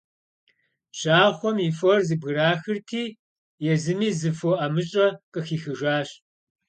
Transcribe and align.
Bjaxhuem 0.97 1.57
yi 1.63 1.69
for 1.79 1.99
zebgraxırti, 2.07 3.03
yêzımi 3.63 4.09
zı 4.19 4.31
fo 4.39 4.51
'emış'e 4.59 5.07
khıxixıjjaş. 5.33 6.09